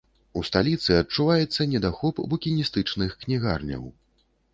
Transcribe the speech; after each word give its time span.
У 0.39 0.41
сталіцы 0.47 0.95
адчуваецца 1.01 1.67
недахоп 1.73 2.21
букіністычных 2.31 3.13
кнігарняў. 3.25 3.83